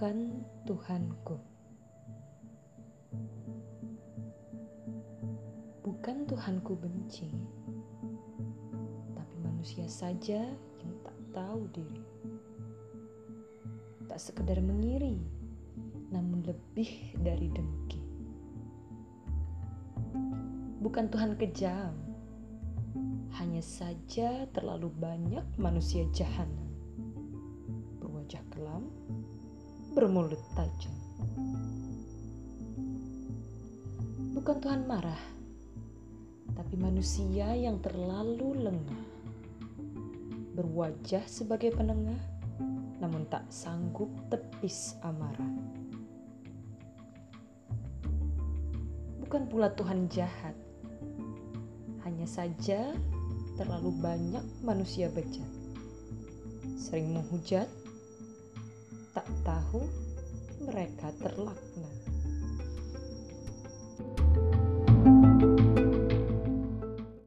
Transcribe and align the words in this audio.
Bukan 0.00 0.32
Tuhanku. 0.64 1.36
Bukan 5.84 6.24
Tuhanku 6.24 6.72
benci, 6.72 7.28
tapi 9.12 9.36
manusia 9.44 9.84
saja 9.92 10.48
yang 10.80 10.92
tak 11.04 11.12
tahu 11.36 11.68
diri. 11.76 12.00
Tak 14.08 14.16
sekedar 14.16 14.56
mengiri, 14.64 15.20
namun 16.08 16.48
lebih 16.48 17.12
dari 17.20 17.52
dengki. 17.52 18.00
Bukan 20.80 21.12
Tuhan 21.12 21.36
kejam, 21.36 21.92
hanya 23.36 23.60
saja 23.60 24.48
terlalu 24.56 24.88
banyak 24.96 25.44
manusia 25.60 26.08
jahat. 26.16 26.48
berwajah 28.00 28.40
kelam 28.48 28.88
bermulut 29.90 30.38
tajam. 30.54 30.94
Bukan 34.30 34.56
Tuhan 34.62 34.86
marah, 34.86 35.18
tapi 36.54 36.78
manusia 36.78 37.50
yang 37.58 37.82
terlalu 37.82 38.70
lengah. 38.70 39.04
Berwajah 40.54 41.26
sebagai 41.26 41.74
penengah, 41.74 42.18
namun 43.02 43.26
tak 43.26 43.42
sanggup 43.50 44.08
tepis 44.30 44.94
amarah. 45.02 45.50
Bukan 49.26 49.46
pula 49.50 49.74
Tuhan 49.74 50.06
jahat, 50.10 50.54
hanya 52.06 52.26
saja 52.26 52.94
terlalu 53.58 53.90
banyak 53.98 54.42
manusia 54.62 55.10
bejat. 55.10 55.50
Sering 56.80 57.12
menghujat, 57.12 57.68
tak 59.10 59.26
tahu 59.42 59.82
mereka 60.62 61.10
terlaknat. 61.18 61.99